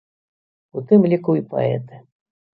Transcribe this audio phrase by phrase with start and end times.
[0.79, 2.03] У тым ліку і паэты.